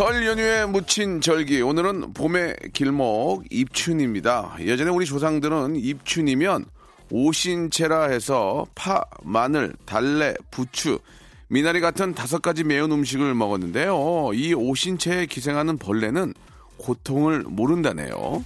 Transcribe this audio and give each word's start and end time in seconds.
설 0.00 0.24
연휴에 0.24 0.64
묻힌 0.64 1.20
절기 1.20 1.60
오늘은 1.60 2.14
봄의 2.14 2.56
길목 2.72 3.44
입춘입니다 3.50 4.56
예전에 4.58 4.90
우리 4.90 5.04
조상들은 5.04 5.76
입춘이면 5.76 6.64
오신채라 7.10 8.04
해서 8.04 8.64
파, 8.74 9.04
마늘, 9.22 9.74
달래, 9.84 10.32
부추, 10.50 11.00
미나리 11.48 11.80
같은 11.80 12.14
다섯 12.14 12.40
가지 12.40 12.64
매운 12.64 12.90
음식을 12.90 13.34
먹었는데요. 13.34 14.30
이 14.32 14.54
오신채에 14.54 15.26
기생하는 15.26 15.76
벌레는 15.76 16.32
고통을 16.78 17.42
모른다네요. 17.42 18.42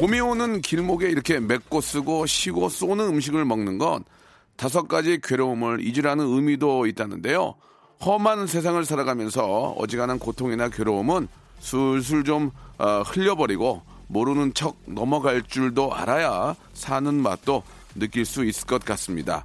봄이 0.00 0.18
오는 0.18 0.62
길목에 0.62 1.10
이렇게 1.10 1.40
맺고 1.40 1.82
쓰고 1.82 2.24
쉬고 2.24 2.70
쏘는 2.70 3.06
음식을 3.06 3.44
먹는 3.44 3.76
건 3.76 4.02
다섯 4.56 4.88
가지 4.88 5.20
괴로움을 5.22 5.86
잊으라는 5.86 6.24
의미도 6.24 6.86
있다는데요. 6.86 7.54
험한 8.02 8.46
세상을 8.46 8.82
살아가면서 8.86 9.74
어지간한 9.76 10.18
고통이나 10.18 10.70
괴로움은 10.70 11.28
술술 11.58 12.24
좀 12.24 12.50
어, 12.78 13.02
흘려버리고 13.02 13.82
모르는 14.06 14.54
척 14.54 14.78
넘어갈 14.86 15.42
줄도 15.42 15.92
알아야 15.92 16.56
사는 16.72 17.14
맛도 17.14 17.62
느낄 17.94 18.24
수 18.24 18.46
있을 18.46 18.66
것 18.66 18.82
같습니다. 18.82 19.44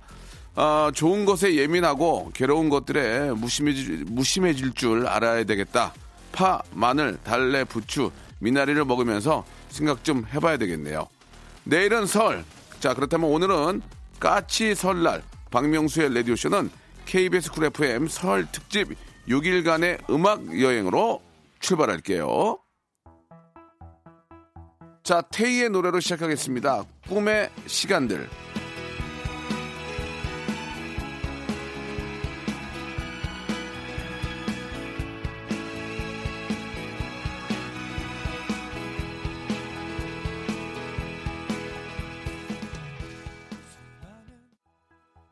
아, 0.56 0.90
좋은 0.96 1.26
것에 1.26 1.56
예민하고 1.56 2.32
괴로운 2.34 2.70
것들에 2.70 3.34
무심해질, 3.34 4.06
무심해질 4.08 4.72
줄 4.72 5.06
알아야 5.06 5.44
되겠다. 5.44 5.94
파, 6.32 6.62
마늘, 6.72 7.18
달래, 7.26 7.66
부추, 7.66 8.10
미나리를 8.40 8.86
먹으면서 8.86 9.44
생각 9.76 10.04
좀 10.06 10.26
해봐야 10.34 10.58
되겠네요. 10.58 11.08
내일은 11.66 12.06
설. 12.06 12.46
자, 12.80 12.94
그렇다면 12.94 13.30
오늘은 13.30 13.82
까치 14.20 14.74
설날 14.74 15.22
박명수의 15.52 16.14
라디오쇼는 16.14 16.70
KBS 17.06 17.52
쿨 17.52 17.66
FM 17.66 18.08
설 18.08 18.48
특집 18.52 18.96
6일간의 19.28 20.10
음악 20.10 20.60
여행으로 20.60 21.22
출발할게요. 21.60 22.58
자, 25.04 25.22
테이의 25.22 25.70
노래로 25.70 26.00
시작하겠습니다. 26.00 26.84
꿈의 27.10 27.50
시간들. 27.68 28.30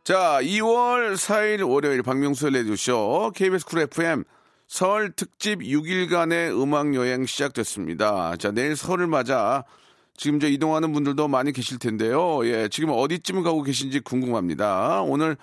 자, 0.03 0.39
2월 0.41 1.13
4일 1.13 1.65
월요일 1.65 2.03
박명수의 2.03 2.51
라디오쇼 2.51 3.31
KBS 3.35 3.65
쿨 3.65 3.83
FM 3.83 4.25
설 4.67 5.13
특집 5.13 5.59
6일간의 5.59 6.61
음악 6.61 6.93
여행 6.93 7.25
시작됐습니다. 7.25 8.35
자, 8.35 8.51
내일 8.51 8.75
설을 8.75 9.07
맞아 9.07 9.63
지금 10.17 10.41
저 10.41 10.49
이동하는 10.49 10.91
분들도 10.91 11.29
많이 11.29 11.53
계실 11.53 11.79
텐데요. 11.79 12.45
예, 12.45 12.67
지금 12.67 12.89
어디쯤 12.89 13.43
가고 13.43 13.63
계신지 13.63 14.01
궁금합니다. 14.01 15.03
오늘 15.03 15.37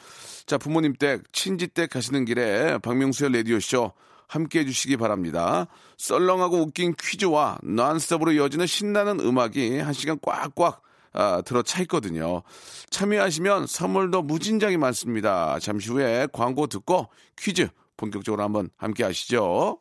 자, 0.44 0.58
부모님 0.58 0.92
댁, 0.92 1.22
친지 1.32 1.66
댁 1.66 1.88
가시는 1.88 2.26
길에 2.26 2.76
박명수의 2.82 3.32
라디오쇼 3.32 3.92
함께 4.26 4.58
해주시기 4.58 4.98
바랍니다. 4.98 5.68
썰렁하고 5.96 6.58
웃긴 6.58 6.94
퀴즈와 7.00 7.60
논스톱으로 7.62 8.32
이어지는 8.32 8.66
신나는 8.66 9.20
음악이 9.20 9.78
한 9.78 9.94
시간 9.94 10.18
꽉꽉 10.20 10.82
아, 11.12 11.42
들어차 11.42 11.82
있거든요. 11.82 12.42
참여하시면 12.90 13.66
선물도 13.66 14.22
무진장이 14.22 14.76
많습니다. 14.76 15.58
잠시 15.58 15.90
후에 15.90 16.28
광고 16.32 16.66
듣고 16.66 17.08
퀴즈 17.36 17.68
본격적으로 17.96 18.42
한번 18.42 18.70
함께 18.76 19.04
하시죠. 19.04 19.80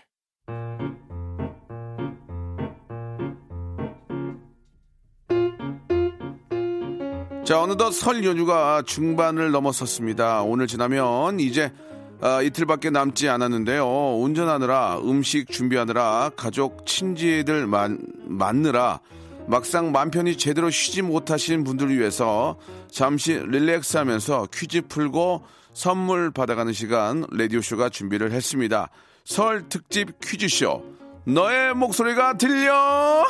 자, 7.43 7.59
어느덧 7.59 7.91
설 7.91 8.23
연휴가 8.23 8.83
중반을 8.85 9.51
넘어섰습니다. 9.51 10.43
오늘 10.43 10.67
지나면 10.67 11.39
이제 11.39 11.73
아, 12.21 12.41
이틀밖에 12.43 12.91
남지 12.91 13.29
않았는데요. 13.29 14.19
운전하느라 14.19 14.99
음식 14.99 15.49
준비하느라 15.49 16.31
가족 16.35 16.85
친지들 16.85 17.65
만, 17.65 17.97
만느라 18.25 18.99
막상 19.47 19.91
맘 19.91 20.11
편히 20.11 20.37
제대로 20.37 20.69
쉬지 20.69 21.01
못하신 21.01 21.63
분들을 21.63 21.97
위해서 21.97 22.57
잠시 22.91 23.33
릴렉스 23.33 23.97
하면서 23.97 24.47
퀴즈 24.53 24.83
풀고 24.87 25.43
선물 25.73 26.29
받아가는 26.29 26.71
시간 26.73 27.25
라디오쇼가 27.31 27.89
준비를 27.89 28.33
했습니다. 28.33 28.89
설 29.25 29.67
특집 29.67 30.19
퀴즈쇼 30.21 30.83
너의 31.25 31.73
목소리가 31.73 32.37
들려 32.37 33.25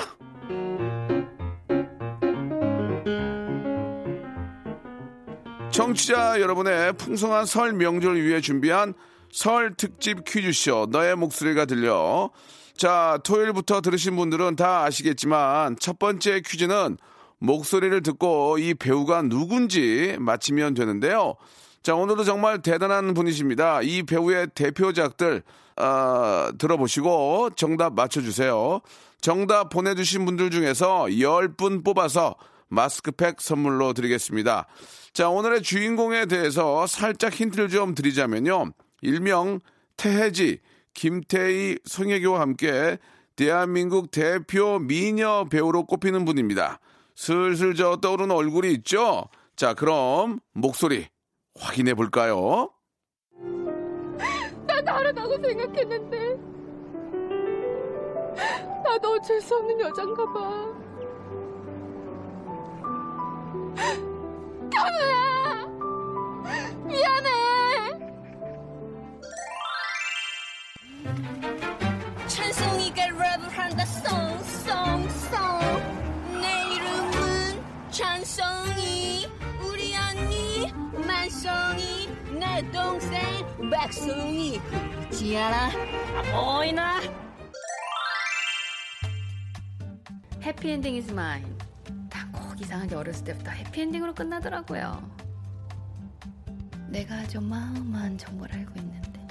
청취자 5.71 6.41
여러분의 6.41 6.93
풍성한 6.93 7.45
설 7.45 7.73
명절을 7.73 8.23
위해 8.25 8.41
준비한 8.41 8.93
설 9.31 9.73
특집 9.75 10.25
퀴즈쇼 10.25 10.87
너의 10.91 11.15
목소리가 11.15 11.65
들려. 11.65 12.29
자 12.75 13.19
토요일부터 13.23 13.79
들으신 13.81 14.15
분들은 14.17 14.57
다 14.57 14.83
아시겠지만 14.83 15.77
첫 15.79 15.97
번째 15.97 16.41
퀴즈는 16.45 16.97
목소리를 17.39 18.03
듣고 18.03 18.57
이 18.57 18.73
배우가 18.73 19.21
누군지 19.21 20.15
맞히면 20.19 20.73
되는데요. 20.73 21.35
자 21.83 21.95
오늘도 21.95 22.25
정말 22.25 22.61
대단한 22.61 23.13
분이십니다. 23.13 23.81
이 23.81 24.03
배우의 24.03 24.47
대표작들 24.53 25.41
아, 25.77 26.51
들어보시고 26.57 27.51
정답 27.55 27.93
맞춰주세요. 27.93 28.81
정답 29.21 29.69
보내주신 29.69 30.25
분들 30.25 30.51
중에서 30.51 31.05
10분 31.05 31.85
뽑아서 31.85 32.35
마스크팩 32.67 33.39
선물로 33.39 33.93
드리겠습니다. 33.93 34.67
자, 35.13 35.29
오늘의 35.29 35.61
주인공에 35.61 36.25
대해서 36.25 36.87
살짝 36.87 37.33
힌트를 37.33 37.67
좀 37.67 37.93
드리자면요. 37.95 38.71
일명 39.01 39.59
태혜지, 39.97 40.59
김태희, 40.93 41.79
송혜교와 41.83 42.39
함께 42.39 42.97
대한민국 43.35 44.11
대표 44.11 44.79
미녀 44.79 45.45
배우로 45.49 45.85
꼽히는 45.85 46.23
분입니다. 46.23 46.79
슬슬 47.15 47.75
저 47.75 47.97
떠오르는 47.97 48.33
얼굴이 48.33 48.71
있죠? 48.73 49.27
자, 49.57 49.73
그럼 49.73 50.39
목소리 50.53 51.07
확인해 51.59 51.93
볼까요? 51.93 52.69
나 54.65 54.81
다르다고 54.81 55.35
생각했는데 55.41 56.39
나도 58.83 59.13
어쩔 59.15 59.41
수 59.41 59.55
없는 59.57 59.79
여잔가 59.81 60.33
봐 60.33 60.81
현우야 64.73 65.65
미안해. 66.85 67.29
찬송이가 72.27 73.05
랩을 73.07 73.49
한다. 73.49 73.85
송송송. 73.85 75.31
내 76.41 76.45
이름은 76.75 77.91
찬송이. 77.91 79.27
우리 79.61 79.95
언니 79.95 80.71
만송이. 81.05 82.09
내 82.39 82.71
동생 82.71 83.21
박송이. 83.69 84.61
지아라 85.11 85.69
보이나? 86.31 86.99
Happy 90.41 90.66
ending 90.66 90.95
is 90.95 91.11
mine. 91.11 91.60
이상하게 92.61 92.95
어렸을 92.95 93.23
때부터 93.25 93.51
해피엔딩으로 93.51 94.13
끝나더라고요. 94.13 95.01
내가 96.89 97.15
아주 97.15 97.41
마음만 97.41 98.17
정보를 98.17 98.55
알고 98.55 98.73
있는데 98.79 99.27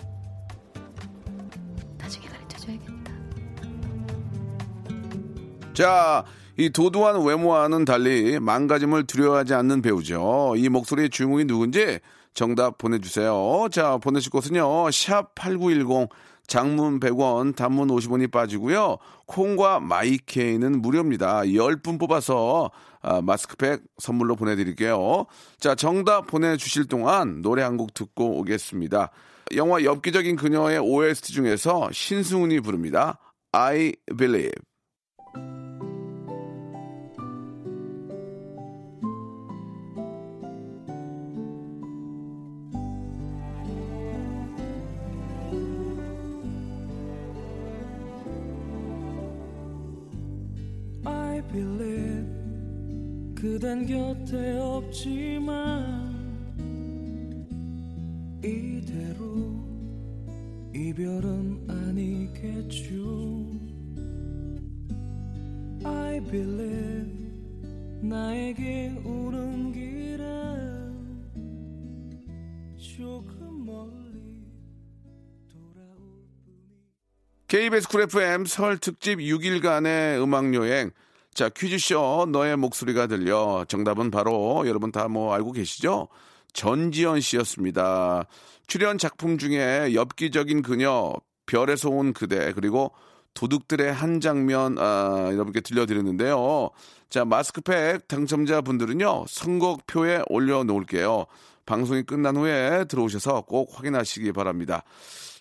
나중에 1.98 2.26
가르쳐줘야겠다. 2.26 3.12
자, 5.74 6.24
이 6.56 6.70
도도한 6.70 7.24
외모와는 7.24 7.84
달리 7.84 8.40
망가짐을 8.40 9.06
두려워하지 9.06 9.54
않는 9.54 9.80
배우죠. 9.82 10.54
이 10.56 10.68
목소리의 10.68 11.10
주인공이 11.10 11.44
누군지 11.44 12.00
정답 12.34 12.78
보내주세요. 12.78 13.68
자, 13.70 13.98
보내실 13.98 14.30
곳은요. 14.30 14.90
샵 14.90 15.34
8910 15.34 16.08
장문 16.46 16.98
100원, 16.98 17.54
단문 17.54 17.88
50원이 17.88 18.30
빠지고요. 18.32 18.96
콩과 19.26 19.78
마이케이는 19.80 20.82
무료입니다. 20.82 21.42
10분 21.42 21.98
뽑아서 22.00 22.70
아, 23.02 23.20
마스크팩 23.22 23.82
선물로 23.98 24.36
보내드릴게요. 24.36 25.26
자, 25.60 25.74
정답 25.74 26.26
보내주실 26.26 26.86
동안 26.86 27.40
노래 27.40 27.62
한 27.62 27.76
곡 27.76 27.94
듣고 27.94 28.38
오겠습니다. 28.40 29.10
영화 29.56 29.82
엽기적인 29.82 30.36
그녀의 30.36 30.78
OST 30.80 31.32
중에서 31.32 31.88
신승훈이 31.92 32.60
부릅니다. 32.60 33.18
I 33.52 33.94
Believe. 34.18 34.52
Believe 51.48 52.40
그댄 53.34 53.86
곁에 53.86 54.58
없지만 54.58 56.10
이대로 58.44 59.64
이별은 60.74 61.66
아니겠죠 61.68 62.90
I 65.84 66.20
believe 66.20 67.20
나에게 68.02 69.00
오는 69.04 69.72
길은 69.72 71.30
조금 72.76 73.64
멀리 73.64 74.44
돌아올 75.48 75.96
뿐이 76.44 77.46
KBS 77.48 77.88
쿨 77.88 78.02
FM 78.02 78.44
설 78.46 78.78
특집 78.78 79.18
6일간의 79.18 80.22
음악여행. 80.22 80.92
자, 81.34 81.48
퀴즈쇼 81.48 82.26
너의 82.30 82.56
목소리가 82.56 83.06
들려. 83.06 83.64
정답은 83.68 84.10
바로 84.10 84.64
여러분 84.66 84.90
다 84.92 85.08
뭐 85.08 85.32
알고 85.34 85.52
계시죠? 85.52 86.08
전지현 86.52 87.20
씨였습니다. 87.20 88.26
출연 88.66 88.98
작품 88.98 89.38
중에 89.38 89.94
엽기적인 89.94 90.62
그녀, 90.62 91.12
별에서 91.46 91.88
온 91.90 92.12
그대, 92.12 92.52
그리고 92.52 92.92
도둑들의 93.34 93.92
한 93.92 94.20
장면, 94.20 94.76
아, 94.78 95.30
여러분께 95.32 95.60
들려드렸는데요. 95.60 96.70
자, 97.08 97.24
마스크팩 97.24 98.06
당첨자 98.08 98.60
분들은요, 98.60 99.24
선곡표에 99.28 100.22
올려놓을게요. 100.28 101.26
방송이 101.66 102.02
끝난 102.02 102.36
후에 102.36 102.84
들어오셔서 102.86 103.42
꼭 103.42 103.70
확인하시기 103.72 104.32
바랍니다. 104.32 104.82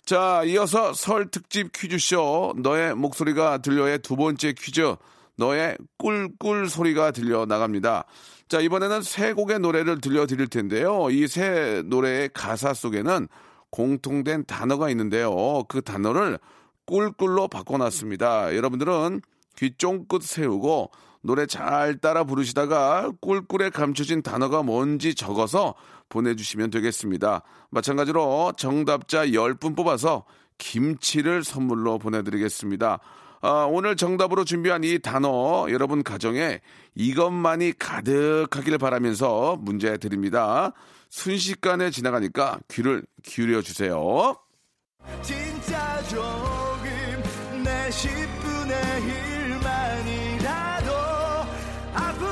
자, 0.05 0.43
이어서 0.45 0.93
설 0.93 1.29
특집 1.29 1.71
퀴즈쇼 1.71 2.55
너의 2.57 2.95
목소리가 2.95 3.59
들려의 3.59 3.99
두 3.99 4.15
번째 4.15 4.53
퀴즈 4.53 4.95
너의 5.39 5.77
꿀꿀 5.97 6.69
소리가 6.69 7.11
들려 7.11 7.45
나갑니다. 7.45 8.03
자, 8.49 8.59
이번에는 8.59 9.01
세 9.01 9.31
곡의 9.33 9.59
노래를 9.59 10.01
들려드릴 10.01 10.47
텐데요. 10.47 11.07
이 11.09 11.27
세 11.27 11.81
노래의 11.85 12.29
가사 12.33 12.73
속에는 12.73 13.27
공통된 13.71 14.45
단어가 14.45 14.89
있는데요. 14.89 15.63
그 15.69 15.81
단어를 15.81 16.39
꿀꿀로 16.85 17.47
바꿔놨습니다. 17.47 18.55
여러분들은 18.55 19.21
귀 19.57 19.71
쫑긋 19.77 20.23
세우고 20.23 20.91
노래 21.21 21.45
잘 21.45 21.97
따라 21.97 22.23
부르시다가 22.23 23.11
꿀꿀에 23.21 23.69
감춰진 23.69 24.21
단어가 24.21 24.63
뭔지 24.63 25.15
적어서 25.15 25.75
보내주시면 26.09 26.69
되겠습니다. 26.71 27.43
마찬가지로 27.69 28.53
정답자 28.57 29.27
10분 29.27 29.75
뽑아서 29.75 30.25
김치를 30.57 31.43
선물로 31.43 31.99
보내드리겠습니다. 31.99 32.99
아, 33.41 33.67
오늘 33.69 33.95
정답으로 33.95 34.43
준비한 34.43 34.83
이 34.83 34.99
단어 34.99 35.67
여러분 35.69 36.03
가정에 36.03 36.59
이것만이 36.95 37.73
가득하기를 37.79 38.77
바라면서 38.77 39.57
문제 39.61 39.97
드립니다. 39.97 40.73
순식간에 41.09 41.89
지나가니까 41.89 42.59
귀를 42.67 43.03
기울여 43.23 43.61
주세요. 43.61 44.35
진짜 45.21 46.01
조금 46.03 47.63
내 47.63 47.89
10분의 47.89 48.73
1만이라도 49.59 50.91
아프 51.93 52.28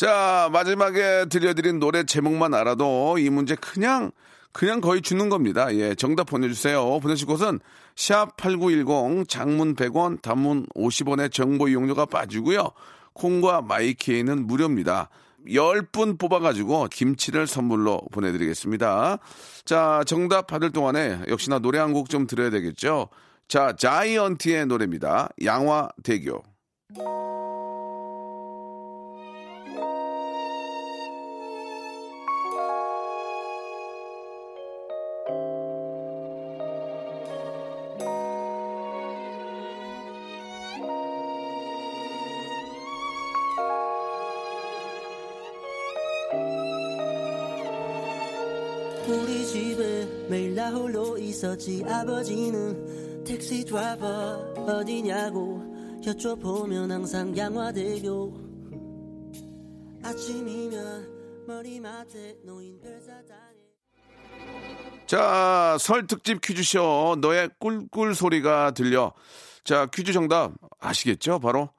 자, 0.00 0.48
마지막에 0.50 1.26
들려드린 1.26 1.78
노래 1.78 2.04
제목만 2.04 2.54
알아도 2.54 3.18
이 3.18 3.28
문제 3.28 3.54
그냥, 3.54 4.12
그냥 4.50 4.80
거의 4.80 5.02
주는 5.02 5.28
겁니다. 5.28 5.74
예, 5.74 5.94
정답 5.94 6.24
보내주세요. 6.24 7.00
보내실 7.00 7.26
곳은 7.26 7.60
샵8910 7.96 9.28
장문 9.28 9.74
100원, 9.74 10.22
단문 10.22 10.64
50원의 10.74 11.30
정보 11.30 11.68
이용료가 11.68 12.06
빠지고요. 12.06 12.70
콩과 13.12 13.60
마이키에는 13.60 14.46
무료입니다. 14.46 15.10
10분 15.46 16.18
뽑아가지고 16.18 16.86
김치를 16.90 17.46
선물로 17.46 18.00
보내드리겠습니다. 18.10 19.18
자, 19.66 20.02
정답 20.06 20.46
받을 20.46 20.70
동안에 20.70 21.24
역시나 21.28 21.58
노래 21.58 21.78
한 21.78 21.92
곡 21.92 22.08
좀 22.08 22.26
들어야 22.26 22.48
되겠죠. 22.48 23.10
자, 23.48 23.76
자이언티의 23.76 24.64
노래입니다. 24.64 25.28
양화대교. 25.44 26.42
나 50.70 50.76
홀로 50.76 51.18
있었지 51.18 51.82
아버지는 51.84 53.24
택시 53.24 53.64
드라이버 53.64 54.06
어디냐고 54.54 55.60
여쭤보면 56.06 56.88
항상 56.90 57.36
양화대교 57.36 58.38
아침이면 60.04 61.44
머리맡에 61.48 62.36
놓인 62.44 62.78
별사탕에 62.80 63.50
자, 65.06 65.76
설 65.80 66.06
특집 66.06 66.40
퀴즈쇼 66.40 67.16
너의 67.20 67.50
꿀꿀 67.58 68.14
소리가 68.14 68.70
들려. 68.70 69.12
자, 69.64 69.86
퀴즈 69.86 70.12
정답 70.12 70.52
아시겠죠? 70.78 71.40
바로 71.40 71.70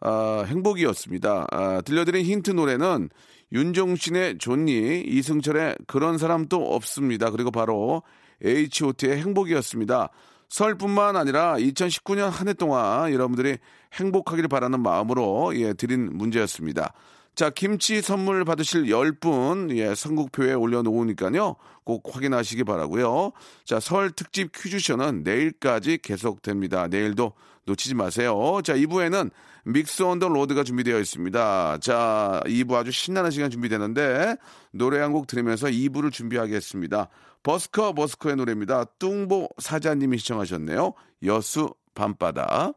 아, 0.00 0.42
행복이었습니다. 0.48 1.46
아, 1.52 1.80
들려드린 1.82 2.24
힌트 2.24 2.50
노래는 2.50 3.10
윤종신의 3.52 4.38
존니, 4.38 5.02
이승철의 5.06 5.76
그런 5.86 6.18
사람도 6.18 6.74
없습니다. 6.74 7.30
그리고 7.30 7.52
바로 7.52 8.02
H.O.T의 8.44 9.16
행복이었습니다. 9.18 10.10
설뿐만 10.48 11.16
아니라 11.16 11.54
2019년 11.56 12.28
한 12.30 12.48
해 12.48 12.52
동안 12.54 13.12
여러분들이 13.12 13.58
행복하기를 13.94 14.48
바라는 14.48 14.80
마음으로 14.80 15.52
예, 15.56 15.72
드린 15.74 16.10
문제였습니다. 16.16 16.92
자, 17.36 17.48
김치 17.48 18.02
선물 18.02 18.44
받으실 18.44 18.86
10분, 18.86 19.76
예, 19.76 19.94
선곡표에 19.94 20.52
올려놓으니까요. 20.54 21.54
꼭 21.84 22.02
확인하시기 22.14 22.64
바라고요 22.64 23.32
자, 23.64 23.78
설 23.80 24.10
특집 24.10 24.50
퀴즈쇼는 24.52 25.22
내일까지 25.22 25.98
계속됩니다. 26.02 26.88
내일도 26.88 27.32
놓치지 27.66 27.94
마세요. 27.94 28.60
자, 28.64 28.74
2부에는 28.74 29.30
Music 29.64 30.02
on 30.02 30.12
the 30.12 30.28
Road가 30.28 30.64
준비되어 30.64 30.98
있습니다. 30.98 31.78
자, 31.80 32.40
2부 32.46 32.74
아주 32.74 32.90
신나는 32.90 33.30
시간 33.30 33.50
준비되는데, 33.50 34.36
노래 34.72 34.98
한 35.00 35.12
곡 35.12 35.26
들으면서 35.26 35.68
2부를 35.68 36.10
준비하겠습니다. 36.10 37.08
버스커 37.42 37.94
버스커의 37.94 38.36
노래입니다. 38.36 38.84
뚱보 38.98 39.48
사자님이 39.58 40.18
신청하셨네요. 40.18 40.94
여수 41.24 41.74
밤바다. 41.94 42.72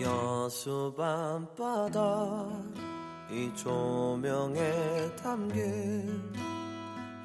여수 0.00 0.94
밤바다 0.96 2.46
이 3.30 3.50
조명에 3.54 4.60
담긴 5.16 6.43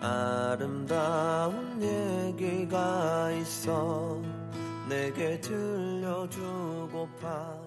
아름다운 0.01 1.81
얘기가 1.81 3.31
있어 3.33 4.21
내게 4.87 5.39
들려주고파 5.41 6.39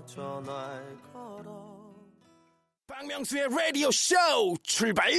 전화를 0.06 0.98
걸어 1.12 1.92
박명수의 2.86 3.48
라디오 3.50 3.90
쇼 3.90 4.14
출발! 4.62 5.12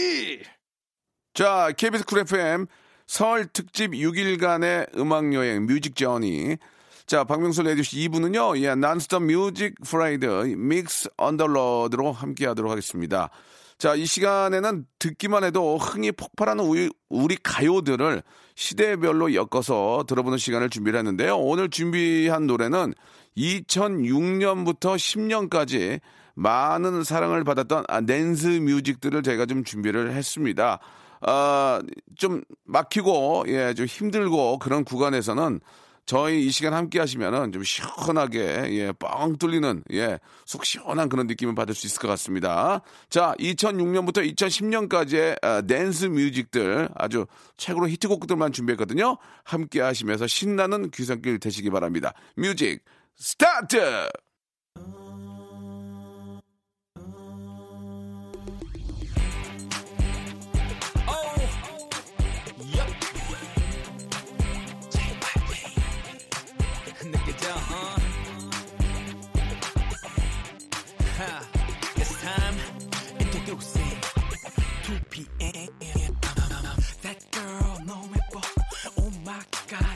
자, 1.34 1.72
KBS 1.76 2.06
쿨 2.06 2.20
FM 2.20 2.68
설 3.08 3.48
특집 3.48 3.92
6일간의 3.92 4.98
음악여행 4.98 5.66
Music 5.66 5.96
Journey. 5.96 6.58
자, 7.06 7.24
박명수 7.24 7.64
라디오쇼 7.64 7.98
2부는요, 8.10 8.58
예, 8.62 8.76
nonstop 8.76 9.24
music 9.24 9.76
Friday 9.84 10.26
mix 10.26 11.10
on 11.18 11.35
the 11.35 11.61
road로 11.61 12.12
함께 12.12 12.48
하도록 12.48 12.72
하겠습니다. 12.72 13.30
자, 13.78 13.96
이 13.96 14.06
시간에는 14.06 14.86
듣기만 15.00 15.44
해도 15.44 15.78
흥이 15.78 16.14
폭발하는 16.14 16.64
우리, 16.64 16.90
우리 17.10 17.36
가요들을 17.36 18.24
시대별로 18.56 19.34
엮어서 19.34 20.06
들어보는 20.08 20.38
시간을 20.38 20.70
준비를 20.70 21.00
했는데요. 21.00 21.38
오늘 21.38 21.70
준비한 21.70 22.48
노래는 22.48 22.94
2006년부터 23.38 24.96
10년까지 24.96 26.00
많은 26.36 27.04
사랑을 27.04 27.44
받았던 27.44 27.86
아, 27.88 28.02
dance 28.02 28.48
music들을 28.48 29.22
저희가 29.24 29.46
좀 29.46 29.64
준비를 29.64 30.14
했습니다. 30.14 30.80
아, 31.22 31.82
좀 32.18 32.42
막히고, 32.66 33.46
예, 33.48 33.74
좀 33.74 33.86
힘들고 33.86 34.60
그런 34.60 34.84
구간에서는 34.84 35.60
저희 36.06 36.46
이 36.46 36.52
시간 36.52 36.74
함께 36.74 37.00
하시면은 37.00 37.52
좀 37.52 37.64
시원하게, 37.64 38.40
예, 38.72 38.92
뻥 38.94 39.38
뚫리는, 39.38 39.84
예, 39.94 40.20
속 40.46 40.66
시원한 40.66 41.08
그런 41.08 41.28
느낌을 41.28 41.56
받을 41.56 41.74
수 41.74 41.88
있을 41.88 42.02
것 42.02 42.08
같습니다. 42.10 42.82
자, 43.10 43.34
2006년부터 43.40 44.36
2010년까지의 44.36 45.38
아, 45.42 45.62
dance 45.62 46.06
music들 46.06 46.90
아주 46.96 47.26
최고로 47.58 47.88
히트곡들만 47.90 48.52
준비했거든요. 48.52 49.18
함께 49.44 49.82
하시면서 49.82 50.28
신나는 50.28 50.92
귀성길 50.92 51.40
되시기 51.40 51.70
바랍니다. 51.70 52.14
music 52.36 52.84
start! 53.16 54.10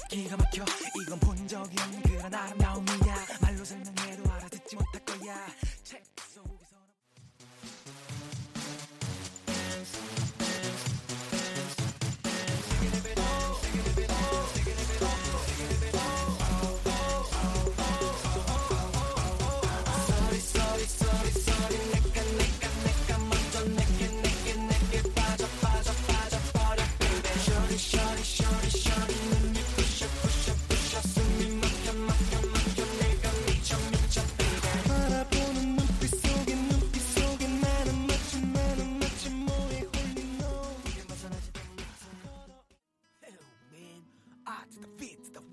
기가 0.09 0.37
막혀. 0.37 0.63
이건 1.01 1.19
본 1.19 1.47
적이 1.47 1.75
없는 1.81 2.01
그런 2.03 2.33
아름다움이야. 2.33 3.15
말로 3.41 3.63
설명해도 3.65 4.31
알아듣지 4.31 4.75
못할 4.75 5.05
거야 5.05 5.47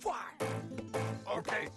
Why? 0.05 0.21
Okay. 1.39 1.69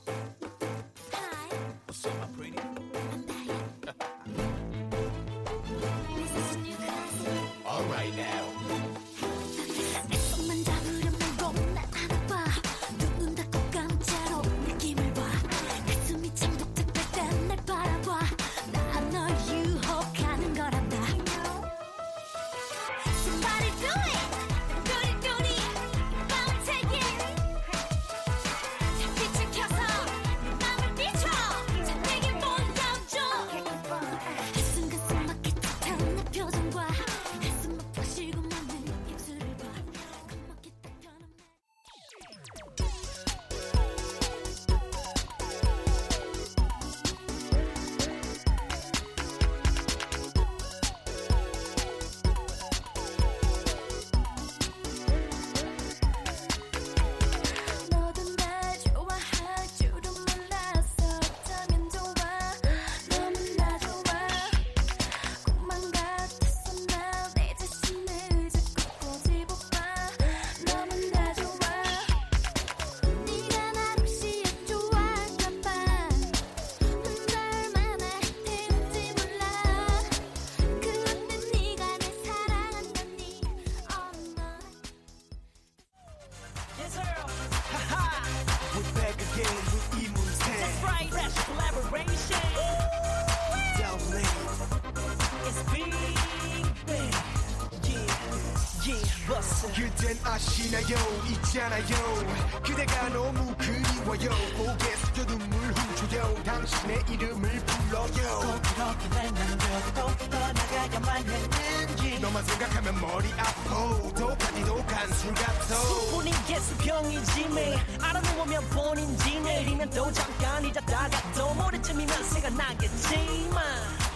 플러스. 99.25 99.67
그댄 99.74 100.17
아시나요? 100.24 100.98
있잖아요. 101.29 102.62
그대가 102.63 103.10
너무 103.10 103.53
그리워요. 103.58 104.29
고개 104.58 104.96
숙여 104.96 105.25
눈물 105.25 105.74
훔쳐요. 105.74 106.44
당신의 106.44 107.03
이름을 107.10 107.50
불러요. 107.65 108.39
꼭 108.39 108.62
그렇게 108.62 109.10
날 109.10 109.34
남겨도 109.34 110.29
떠나가야만 110.29 111.29
했는지. 111.29 112.20
너만 112.20 112.44
생각하면 112.44 113.01
머리 113.01 113.32
아파. 113.34 114.13
독하디도 114.15 114.86
간술 114.86 115.34
같아. 115.34 115.75
본인 116.12 116.34
개수병이지 116.48 117.50
매일 117.50 117.77
알아놓으면 118.01 118.70
본인지 118.70 119.39
내일이면 119.41 119.89
또 119.91 120.12
잠깐 120.12 120.63
잊었다가 120.65 121.32
또 121.34 121.53
모레쯤이면 121.53 122.24
생각나겠지만 122.24 123.63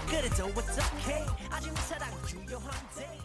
그래도 0.07 0.45
어떡해 0.45 1.25
아직 1.49 1.73
내 1.73 1.81
사랑 1.81 2.09
유효한데 2.33 3.20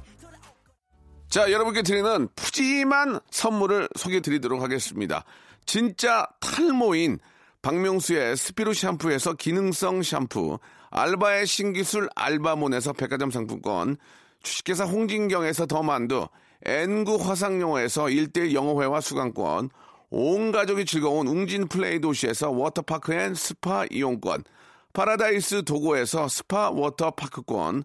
자, 1.37 1.53
여러분께 1.53 1.83
드리는 1.83 2.29
푸짐한 2.35 3.21
선물을 3.31 3.91
소개해 3.95 4.21
드리도록 4.21 4.63
하겠습니다. 4.63 5.27
진짜 5.67 6.27
탈모인 6.41 7.19
박명수의 7.61 8.39
스피루 8.39 8.73
샴푸에서 8.73 9.35
기능성 9.35 10.03
샴푸, 10.03 10.59
알바의 10.89 11.47
신기술 11.47 12.09
알바몬에서 12.17 12.95
백화점 12.95 13.31
상품권, 13.31 13.99
주식회사 14.43 14.87
홍진경에서 14.87 15.67
더 15.67 15.83
만두, 15.83 16.27
N구 16.65 17.17
화상영어에서 17.17 18.05
1대1 18.05 18.55
영어회화 18.55 19.03
수강권, 19.03 19.69
온 20.09 20.53
가족이 20.53 20.87
즐거운 20.87 21.27
웅진 21.27 21.69
플레이 21.69 22.01
도시에서 22.01 22.51
워터파크 22.51 23.13
and 23.13 23.35
스파 23.35 23.85
이용권, 23.91 24.43
파라다이스 24.95 25.65
도고에서 25.65 26.29
스파 26.29 26.71
워터파크권, 26.71 27.85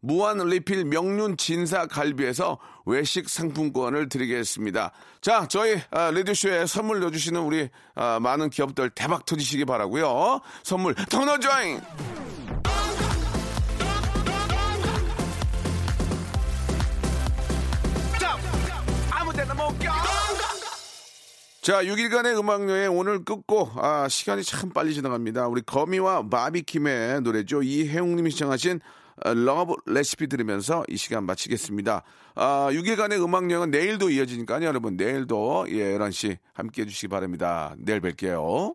무한 0.00 0.38
리필 0.38 0.84
명륜 0.84 1.36
진사 1.36 1.86
갈비에서 1.86 2.58
외식 2.84 3.28
상품권을 3.28 4.08
드리겠습니다. 4.08 4.92
자, 5.20 5.46
저희 5.48 5.80
아, 5.90 6.10
레디쇼에 6.10 6.66
선물 6.66 7.00
넣어주시는 7.00 7.40
우리 7.40 7.68
아, 7.94 8.18
많은 8.20 8.50
기업들 8.50 8.90
대박 8.90 9.26
터지시기 9.26 9.64
바라고요. 9.64 10.40
선물 10.62 10.94
더 10.94 11.24
넣어줘잉! 11.24 11.80
자, 21.66 21.82
6일간의 21.82 22.38
음악 22.38 22.68
여행 22.70 22.96
오늘 22.96 23.24
끝고 23.24 23.72
아, 23.74 24.06
시간이 24.08 24.44
참 24.44 24.70
빨리 24.70 24.94
지나갑니다. 24.94 25.48
우리 25.48 25.62
거미와 25.62 26.28
바비킴의 26.28 27.22
노래죠. 27.22 27.64
이혜웅님이 27.64 28.30
시청하신 28.30 28.76
어, 28.76 28.80
Love 29.24 29.74
Recipe 29.86 30.26
들으면서 30.26 30.84
이 30.88 30.96
시간 30.96 31.24
마치겠습니다. 31.24 32.02
아, 32.34 32.68
6일간의 32.70 33.22
음악여행은 33.22 33.70
내일도 33.70 34.10
이어지니까요. 34.10 34.66
여러분, 34.66 34.96
내일도 34.96 35.66
예, 35.70 35.96
11시 35.96 36.38
함께 36.52 36.82
해주시기 36.82 37.08
바랍니다. 37.08 37.74
내일 37.78 38.00
뵐게요. 38.00 38.74